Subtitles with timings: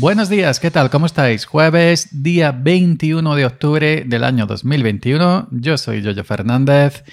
[0.00, 0.88] Buenos días, ¿qué tal?
[0.88, 1.44] ¿Cómo estáis?
[1.44, 5.48] Jueves, día 21 de octubre del año 2021.
[5.50, 7.04] Yo soy Yoyo Fernández,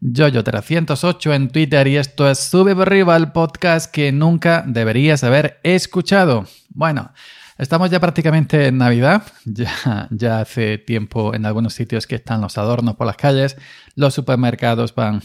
[0.00, 5.60] Yoyo308 en Twitter y esto es Sube por arriba el podcast que nunca deberías haber
[5.64, 6.46] escuchado.
[6.70, 7.12] Bueno,
[7.58, 12.56] estamos ya prácticamente en Navidad, ya, ya hace tiempo en algunos sitios que están los
[12.56, 13.58] adornos por las calles,
[13.96, 15.20] los supermercados van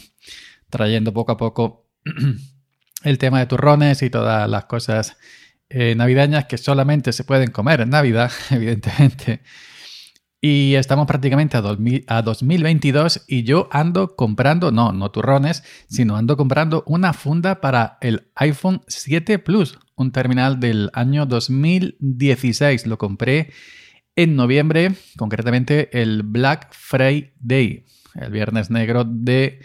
[0.68, 1.88] trayendo poco a poco
[3.04, 5.16] el tema de turrones y todas las cosas
[5.68, 9.40] eh, navideñas que solamente se pueden comer en Navidad, evidentemente.
[10.40, 11.62] Y estamos prácticamente a,
[12.06, 17.98] a 2022 y yo ando comprando, no, no turrones, sino ando comprando una funda para
[18.00, 22.86] el iPhone 7 Plus, un terminal del año 2016.
[22.86, 23.50] Lo compré
[24.14, 29.60] en noviembre, concretamente el Black Friday, el viernes negro de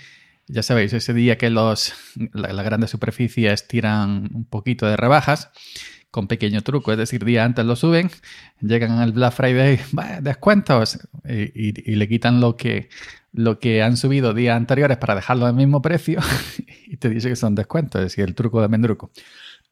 [0.52, 1.94] ya sabéis, ese día que los,
[2.34, 5.50] las grandes superficies tiran un poquito de rebajas,
[6.12, 8.12] con pequeño truco, es decir, día antes lo suben,
[8.60, 9.80] llegan al Black Friday,
[10.22, 12.90] descuentos, y, le quitan lo que,
[13.32, 16.20] lo que han subido días anteriores para dejarlo al mismo precio
[16.86, 19.12] y te dice que son descuentos, es decir, el truco de Mendruco.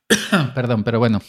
[0.56, 1.22] Perdón, pero bueno.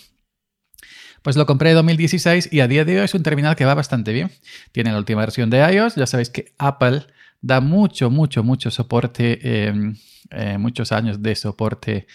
[1.23, 3.75] Pues lo compré en 2016 y a día de hoy es un terminal que va
[3.75, 4.31] bastante bien.
[4.73, 7.03] Tiene la última versión de iOS, ya sabéis que Apple
[7.43, 9.97] da mucho, mucho, mucho soporte, em,
[10.31, 12.07] eh, muchos años de soporte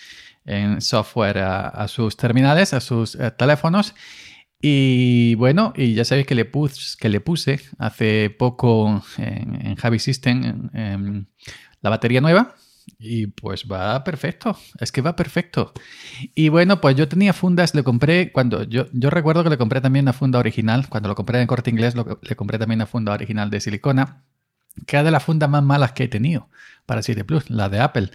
[0.45, 3.93] en software a, sus terminales, a sus eh, teléfonos.
[4.61, 9.99] Y bueno, y ya sabéis que le, puse, que le puse hace poco en, Javi
[9.99, 10.69] System
[11.81, 12.55] la batería nueva.
[12.97, 15.73] Y pues va perfecto, es que va perfecto.
[16.33, 19.81] Y bueno, pues yo tenía fundas, le compré cuando yo, yo recuerdo que le compré
[19.81, 23.13] también una funda original, cuando lo compré en corte inglés, le compré también una funda
[23.13, 24.23] original de silicona
[24.85, 26.49] que es de las fundas más malas que he tenido
[26.85, 28.11] para 7 Plus, la de Apple.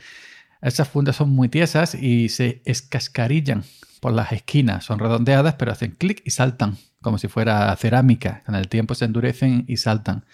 [0.63, 3.65] Esas fundas son muy tiesas y se escascarillan
[4.01, 4.85] por las esquinas.
[4.85, 8.43] Son redondeadas, pero hacen clic y saltan, como si fuera cerámica.
[8.45, 10.25] Con el tiempo se endurecen y saltan.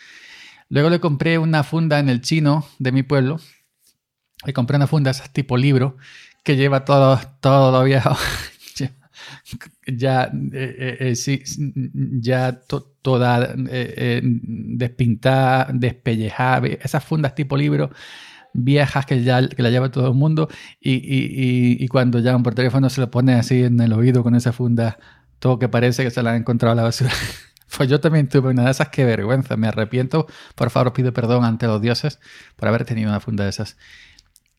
[0.68, 3.38] Luego le compré una funda en el chino de mi pueblo.
[4.44, 5.96] Le compré una funda esas tipo libro
[6.42, 8.16] que lleva todo, todo lo viejo.
[9.86, 11.42] ya, eh, eh, eh,
[12.20, 12.60] ya
[13.02, 13.54] toda
[14.22, 16.66] despintada, despellejada.
[16.66, 17.90] Esas fundas tipo libro
[18.64, 20.48] viejas que ya que la lleva todo el mundo
[20.80, 24.98] y, cuando llaman por teléfono se lo pone así en el oído con esa funda,
[25.38, 27.10] todo que parece que se la han encontrado a la basura.
[27.76, 31.44] Pues yo también tuve una de esas, qué vergüenza, me arrepiento, por favor pido perdón
[31.44, 32.20] ante los dioses
[32.54, 33.76] por haber tenido una funda de esas.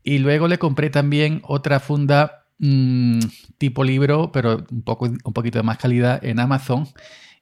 [0.04, 3.20] Y luego le compré también otra funda mm,
[3.58, 6.88] tipo libro, pero un, poco, un poquito de más calidad en Amazon.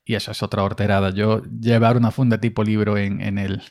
[0.06, 1.10] Y eso es otra horterada.
[1.10, 3.64] Yo llevar una funda tipo libro en, en el,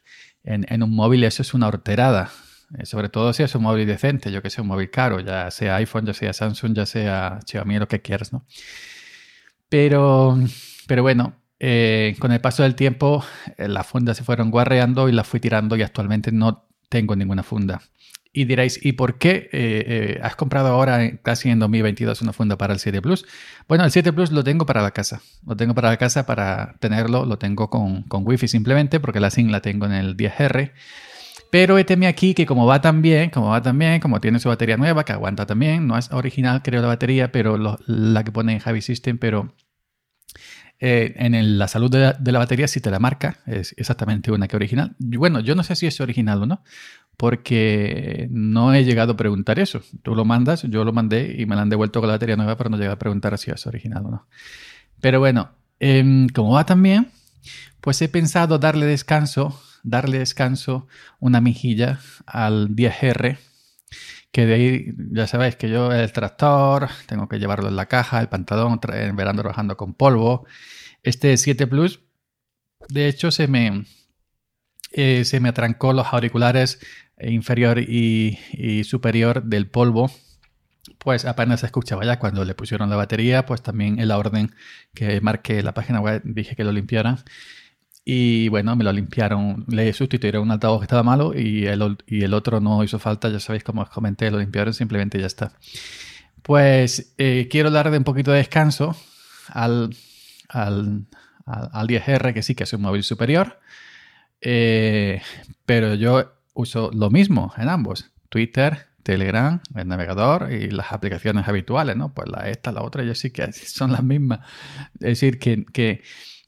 [0.45, 2.31] en, un móvil, eso es una horterada.
[2.79, 5.51] Eh, sobre todo si es un móvil decente, yo que sé, un móvil caro, ya
[5.51, 8.45] sea iPhone, ya sea Samsung, ya sea Xiaomi, lo que quieras, ¿no?
[9.69, 10.39] Pero,
[10.87, 13.25] pero bueno, eh, con el paso del tiempo
[13.57, 17.43] eh, las fundas se fueron guarreando y las fui tirando y actualmente no tengo ninguna
[17.43, 17.83] funda.
[18.37, 22.81] Y diréis, ¿y por qué has comprado ahora, casi en 2022, una funda para el
[22.81, 23.25] 7 Plus?
[23.69, 25.21] Bueno, el 7 Plus lo tengo para la casa.
[25.47, 29.31] Lo tengo para la casa para tenerlo, lo tengo con, con Wi-Fi simplemente, porque la
[29.31, 30.73] SIM la tengo en el 10R.
[31.55, 34.49] Pero teme aquí que como va tan bien, como va tan bien, como tiene su
[34.49, 38.55] batería nueva, que aguanta también, no es original creo la batería, pero la que pone
[38.55, 39.55] en Javi System, pero
[40.81, 44.57] eh, en la salud de la, batería sí te la marca, es exactamente una que
[44.57, 44.97] original.
[44.99, 46.65] Bueno, yo no sé si es original o no,
[47.17, 49.81] porque no he llegado a preguntar eso.
[50.03, 52.57] Tú lo mandas, yo lo mandé y me la han devuelto con la batería nueva,
[52.57, 54.27] pero no llegué a preguntar si es original o no.
[55.01, 57.13] Pero bueno, em, como va tan bien,
[57.81, 60.89] pues he pensado darle descanso darle descanso,
[61.21, 63.39] una mejilla al 10R,
[64.33, 68.21] que de ahí ya sabéis que yo el tractor, tengo que llevarlo en la caja,
[68.21, 70.47] el pantalón, en verano trabajando con polvo.
[71.05, 72.01] Este 7 Plus,
[72.89, 73.85] de hecho, se me,
[74.91, 76.81] eh, se me atrancó los auriculares
[77.21, 80.11] inferior y, superior del polvo
[80.99, 84.55] pues apenas escuchaba ya cuando le pusieron la batería, pues también en la orden
[84.95, 87.19] que marqué la página web dije que lo limpiaran
[88.05, 92.23] y bueno, me lo limpiaron, le sustituyeron un altavoz que estaba malo y el, y
[92.23, 95.53] el otro no hizo falta, ya sabéis como os comenté, lo limpiaron, simplemente ya está.
[96.43, 98.95] Pues eh, quiero darle un poquito de descanso
[99.49, 99.97] al,
[100.51, 101.07] al,
[101.47, 103.59] al, 10R, que sí que es un móvil superior,
[104.43, 105.23] eh,
[105.65, 111.97] pero yo uso lo mismo en ambos, Twitter, Telegram, el navegador y las aplicaciones habituales,
[111.97, 112.13] ¿no?
[112.13, 114.41] Pues la esta, la otra, yo sí que son las mismas.
[114.95, 116.03] Es decir, que, que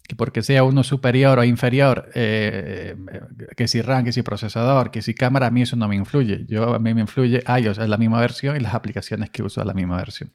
[0.07, 2.97] que porque sea uno superior o inferior, eh,
[3.57, 6.45] que si RAM, que si procesador, que si cámara, a mí eso no me influye.
[6.49, 9.61] Yo, a mí me influye iOS, es la misma versión y las aplicaciones que uso
[9.61, 10.31] es la misma versión.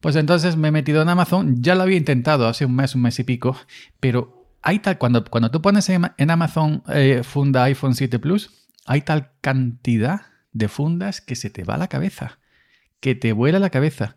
[0.00, 3.02] Pues entonces me he metido en Amazon, ya lo había intentado hace un mes, un
[3.02, 3.56] mes y pico,
[3.98, 9.02] pero hay tal, cuando, cuando tú pones en, Amazon eh, funda iPhone 7 Plus, hay
[9.02, 12.38] tal cantidad de fundas que se te va la cabeza,
[13.00, 14.16] que te vuela la cabeza.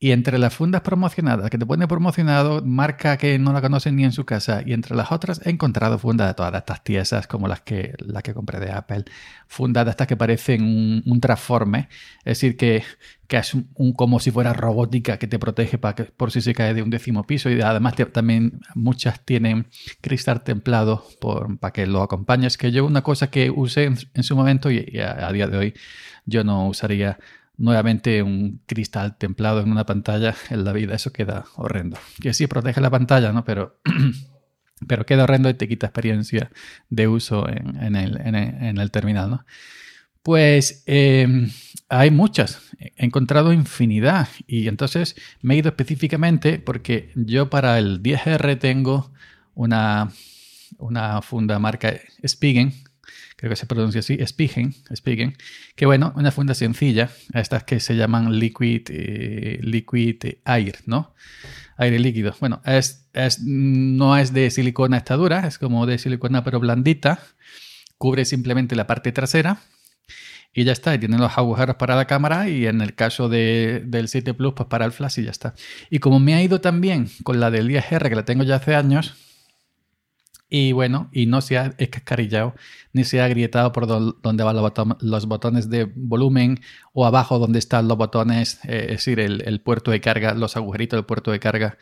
[0.00, 4.04] Y entre las fundas promocionadas, que te pone promocionado, marca que no la conocen ni
[4.04, 7.48] en su casa, y entre las otras he encontrado fundas de todas estas tiesas, como
[7.48, 9.06] las que, las que compré de Apple.
[9.48, 12.84] Fundas de estas que parecen un, transforme, es decir, que,
[13.26, 16.54] que es un, como si fuera robótica que te protege para que, por si se
[16.54, 17.50] cae de un décimo piso.
[17.50, 19.66] Y además también muchas tienen
[20.00, 22.56] cristal templado por, para que lo acompañes.
[22.56, 25.74] Que yo una cosa que usé en, su momento y, a día de hoy
[26.24, 27.18] yo no usaría
[27.58, 30.94] nuevamente un cristal templado en una pantalla en la vida.
[30.94, 31.98] Eso queda horrendo.
[32.20, 33.44] Que sí protege la pantalla, ¿no?
[33.44, 33.80] Pero,
[34.86, 36.50] pero queda horrendo y te quita experiencia
[36.88, 39.44] de uso en, el, terminal, ¿no?
[40.22, 41.50] Pues em,
[41.88, 48.02] hay muchas, he encontrado infinidad y entonces me he ido específicamente porque yo para el
[48.02, 49.10] 10R tengo
[49.54, 50.10] una,
[50.76, 51.94] una funda marca
[52.26, 52.74] Spigen
[53.38, 55.36] creo que se pronuncia así, Spigen, Spigen,
[55.76, 61.14] que bueno, una funda sencilla, estas que se llaman liquid, eh, liquid air, ¿no?
[61.76, 62.34] Aire líquido.
[62.40, 67.20] Bueno, es, es, no es de silicona esta dura, es como de silicona pero blandita,
[67.96, 69.60] cubre simplemente la parte trasera
[70.52, 73.84] y ya está, y tiene los agujeros para la cámara y en el caso de,
[73.86, 75.54] del 7 Plus, pues para el flash y ya está.
[75.90, 78.74] Y como me ha ido también con la del 10R, que la tengo ya hace
[78.74, 79.14] años,
[80.48, 82.54] y bueno, y no se ha escascarillado
[82.92, 84.56] ni se ha agrietado por donde van
[85.00, 86.60] los, botones de volumen
[86.92, 90.96] o abajo donde están los botones, eh, es decir, el, puerto de carga, los agujeritos
[90.96, 91.78] del puerto de carga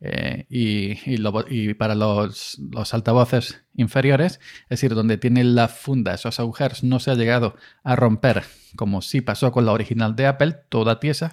[0.00, 2.58] eh, y, para los,
[2.92, 7.54] altavoces inferiores, es decir, donde tiene la funda, esos agujeros, no se ha llegado
[7.84, 8.42] a romper
[8.76, 11.32] como sí pasó con la original de Apple, toda pieza.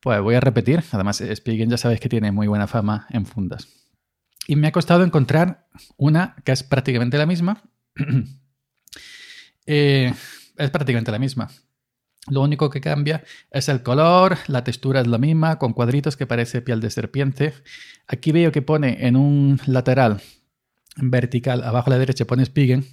[0.00, 3.79] Pues voy a repetir, además Spigen ya sabéis que tiene muy buena fama en fundas.
[4.46, 7.62] Y me ha costado encontrar una que es prácticamente la misma.
[9.66, 10.12] Eh,
[10.56, 11.48] es prácticamente la misma.
[12.28, 16.26] Lo único que cambia es el color, la textura es la misma, con cuadritos que
[16.26, 17.54] parece piel de serpiente.
[18.08, 20.20] Aquí veo que pone en un lateral
[20.96, 22.84] vertical, abajo a la derecha pone Spigen.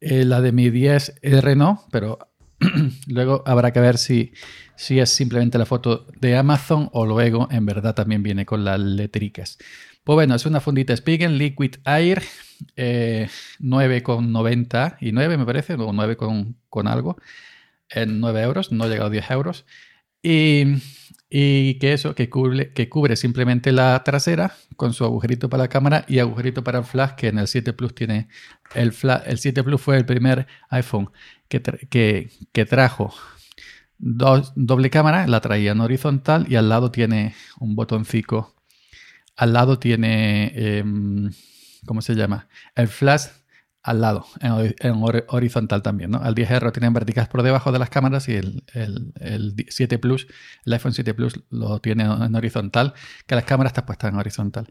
[0.00, 2.18] Eh, la de mi 10R no, pero
[3.06, 4.32] luego habrá que ver si,
[4.76, 8.80] si es simplemente la foto de Amazon o luego en verdad también viene con las
[8.80, 9.58] letricas.
[10.04, 12.22] Pues bueno, es una fundita Spigen Liquid Air,
[12.76, 13.28] eh,
[13.60, 17.16] 9,90 y 9 me parece, o 9 con, con algo,
[17.88, 19.64] en 9 euros, no ha llegado a 10 euros.
[20.22, 25.68] Y, que eso, que cubre, que cubre simplemente la trasera con su agujerito para la
[25.68, 28.28] cámara y agujerito para el flash, que en el 7 Plus tiene
[28.74, 29.22] el flash.
[29.26, 31.10] El 7 Plus fue el primer iPhone
[31.48, 31.60] que,
[32.52, 33.14] que, trajo
[33.98, 38.54] doble cámara, la traía en horizontal y al lado tiene un botoncito
[39.36, 41.30] al lado tiene, em,
[41.86, 42.48] ¿cómo se llama?
[42.74, 43.26] El flash
[43.82, 46.24] al lado, en, horizontal también, ¿no?
[46.24, 48.62] El 10R tiene verticales por debajo de las cámaras y el,
[49.68, 50.28] 7 Plus,
[50.64, 52.94] el iPhone 7 Plus lo tiene en horizontal,
[53.26, 54.68] que las cámaras están puestas en horizontal.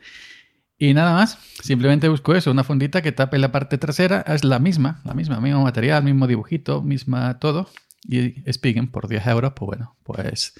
[0.77, 4.60] Y nada más, simplemente busco eso, una fundita que tape la parte trasera, es la
[4.60, 7.70] misma, la misma, mismo material, mismo dibujito, misma todo.
[8.03, 10.53] Y Spigen por 10 euros, pues bueno, pues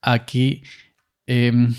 [0.00, 0.62] aquí...
[1.26, 1.74] Em,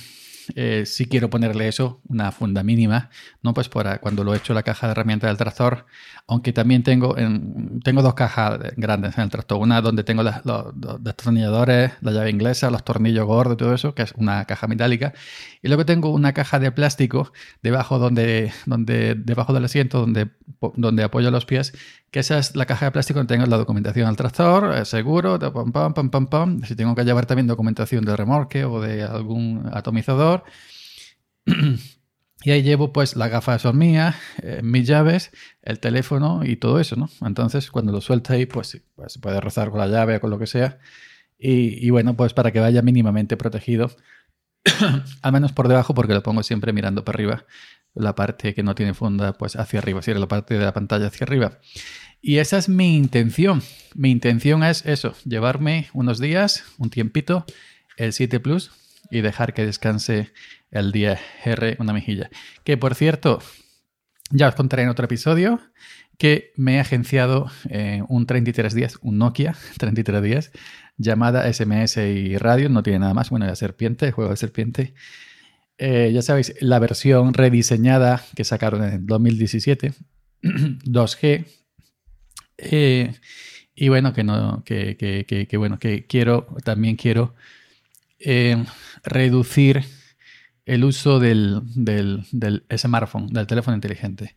[0.56, 3.10] eh, si quiero ponerle eso, una funda mínima,
[3.42, 3.54] ¿no?
[3.54, 5.86] Pues para cuando lo he hecho la caja de herramientas del tractor,
[6.28, 7.16] aunque también tengo,
[7.84, 10.36] tengo dos cajas grandes en el tractor, una donde tengo los,
[11.02, 15.14] destornilladores, la llave inglesa, los tornillos gordos y todo eso, que es una caja metálica,
[15.62, 17.32] y luego tengo una caja de plástico
[17.64, 20.30] debajo donde, donde debajo del asiento donde,
[20.76, 21.74] donde apoyo los pies,
[22.12, 25.38] que esa es la caja de plástico donde tengo la documentación del tractor, el seguro,
[25.38, 26.62] pam, pam, pam, pam, pam.
[26.64, 30.39] Si tengo que llevar también documentación de remolque o de algún atomizador.
[32.44, 35.32] y ahí llevo pues la gafa son mías, eh, mis llaves,
[35.62, 37.10] el teléfono y todo eso, ¿no?
[37.22, 40.30] Entonces cuando lo suelta ahí pues, pues se puede rozar con la llave o con
[40.30, 40.80] lo que sea.
[41.38, 43.92] Y, y bueno, pues para que vaya mínimamente protegido,
[45.22, 47.46] al menos por debajo porque lo pongo siempre mirando para arriba
[47.96, 51.08] la parte que no tiene funda pues hacia arriba, si la parte de la pantalla
[51.08, 51.60] hacia arriba.
[52.22, 53.62] Y esa es mi intención.
[53.96, 57.46] Mi intención es eso, llevarme unos días, un tiempito,
[57.98, 58.72] el 7 Plus
[59.10, 60.32] y dejar que descanse
[60.72, 62.30] el día R una mejilla.
[62.64, 63.40] Que por cierto,
[64.32, 65.60] ya os contaré en otro episodio
[66.18, 70.52] que me he agenciado eh, un 3310, un Nokia 3310,
[70.98, 74.94] llamada SMS y radio, no tiene nada más, bueno, la serpiente, juego de serpiente,
[75.78, 79.94] eh, ya sabéis, la versión rediseñada que sacaron en 2017,
[80.44, 81.46] 2G.
[82.62, 83.14] Eh,
[83.74, 87.36] y bueno, que no, que, bueno, que quiero, también quiero
[88.20, 88.64] eh,
[89.04, 89.84] reducir
[90.66, 94.36] el uso del, del, del, smartphone, del teléfono inteligente.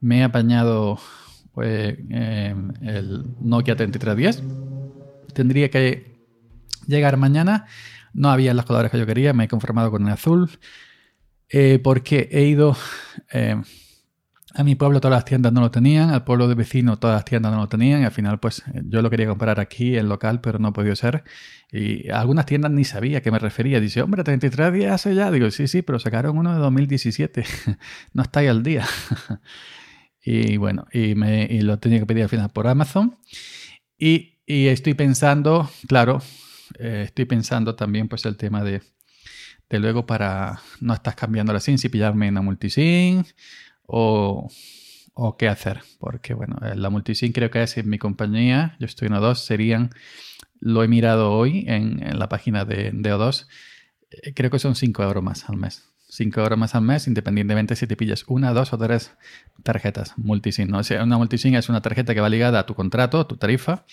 [0.00, 0.98] Me he apañado
[1.52, 4.42] pues, el Nokia 3310.
[5.32, 6.20] Tendría que
[6.86, 7.66] llegar mañana.
[8.12, 10.50] No había las colores que yo quería, me he conformado con el azul.
[11.48, 12.76] Eh, porque he ido
[14.54, 17.24] a mi pueblo todas las tiendas no lo tenían, al pueblo de vecino todas las
[17.24, 20.40] tiendas no lo tenían, y al final pues yo lo quería comprar aquí en local,
[20.40, 21.24] pero no podido ser.
[21.70, 23.80] Y algunas tiendas ni sabía qué me refería.
[23.80, 25.30] Dice, hombre, 33 días hace ya.
[25.30, 27.44] Digo, sí, sí, pero sacaron uno de 2017.
[28.12, 28.84] no está ahí al día.
[30.24, 33.18] y bueno, y, me, y lo tenía que pedir al final por Amazon.
[33.96, 36.20] Y, y estoy pensando, claro,
[36.78, 38.82] eh, estoy pensando también pues el tema de,
[39.68, 43.22] de luego para no estás cambiando la SIM, si pillarme una multisim
[43.90, 45.80] o, qué hacer.
[45.98, 49.34] Porque, bueno, eh, la multisync creo que es en mi compañía, yo estoy en O2,
[49.36, 49.90] serían,
[50.60, 53.46] lo he mirado hoy en, la página de, O2,
[54.10, 55.86] eh, creo que son 5 euros más al mes.
[56.08, 59.12] 5 euros más al mes, independientemente si te pillas una, dos o tres
[59.62, 60.68] tarjetas multisync.
[60.68, 60.78] ¿no?
[60.78, 63.84] O una multisync es una tarjeta que va ligada a tu contrato, a tu tarifa,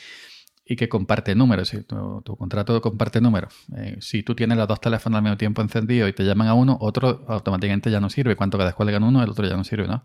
[0.67, 1.71] y que comparte números.
[1.88, 3.53] Tu, contrato comparte números.
[3.75, 6.53] Eh, si tú tienes los dos teléfonos al mismo tiempo encendidos y te llaman a
[6.53, 8.36] uno, otro automáticamente ya no sirve.
[8.36, 10.03] Cuanto que descuelgan uno, el otro ya no sirve, ¿no?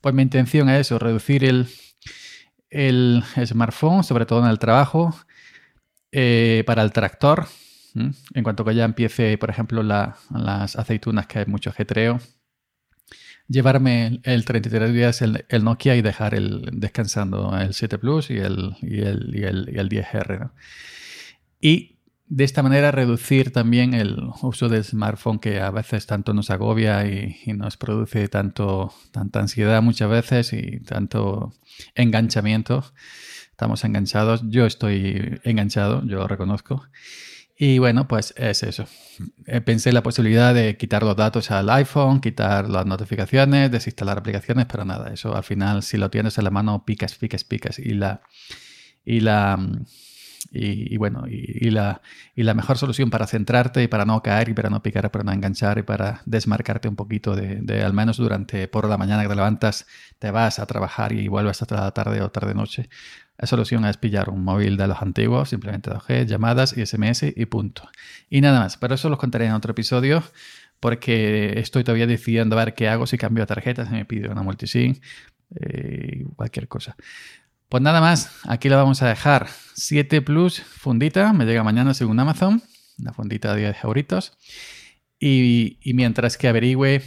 [0.00, 1.66] Pues mi intención es eso, reducir el,
[2.70, 5.14] el smartphone, sobre todo en el trabajo,
[6.12, 7.46] eh, para el tractor.
[8.34, 12.20] En cuanto que ya empiece, por ejemplo, las aceitunas, que hay mucho ajetreo,
[13.48, 18.36] llevarme el 33 días el, el, Nokia y dejar el descansando el 7 Plus y
[18.38, 20.50] el, y el, y el, y el 10R.
[21.60, 26.50] Y de esta manera reducir también el uso del smartphone que a veces tanto nos
[26.50, 31.54] agobia y, y, nos produce tanto, tanta ansiedad muchas veces y tanto
[31.94, 32.84] enganchamiento.
[33.50, 34.42] Estamos enganchados.
[34.44, 36.84] Yo estoy enganchado, yo lo reconozco.
[37.60, 38.86] Y bueno, pues es eso.
[39.46, 44.66] Eh, pensé la posibilidad de quitar los datos al iPhone, quitar las notificaciones, desinstalar aplicaciones,
[44.70, 47.80] pero nada, eso al final si lo tienes en la mano picas, picas, picas.
[47.80, 48.22] Y la,
[49.04, 49.58] y la,
[50.50, 52.00] y, bueno, y, la,
[52.34, 55.24] y la mejor solución para centrarte y para no caer y para no picar, para
[55.24, 59.28] no enganchar y para desmarcarte un poquito de, al menos durante por la mañana que
[59.28, 59.86] te levantas,
[60.18, 62.88] te vas a trabajar y vuelves hasta la tarde o tarde-noche,
[63.38, 67.46] la solución es pillar un móvil de los antiguos, simplemente 2G, llamadas y SMS y
[67.46, 67.88] punto.
[68.28, 70.24] Y nada más, pero eso lo contaré en otro episodio
[70.80, 74.32] porque estoy todavía decidiendo a ver qué hago si cambio de tarjeta, si me pido
[74.32, 74.96] una multisim,
[75.60, 76.96] eh, cualquier cosa.
[77.68, 79.48] Pues nada más, aquí lo vamos a dejar.
[79.74, 82.62] 7 Plus fundita, me llega mañana según Amazon,
[82.98, 84.32] una fundita de 10 euritos.
[85.20, 87.02] Y, mientras que averigüe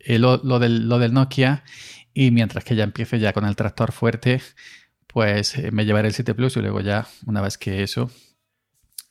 [0.00, 1.64] eh, lo, del, Nokia
[2.12, 4.42] y mientras que ya empiece ya con el tractor fuerte,
[5.06, 8.10] pues eh, me llevaré el 7 Plus y luego ya, una vez que eso,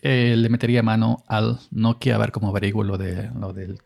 [0.01, 3.81] eh, le metería mano al Nokia a ver cómo averiguo lo, de, lo del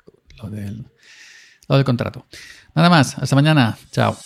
[1.85, 2.25] contrato.
[2.73, 4.17] Nada más, hasta mañana, chao.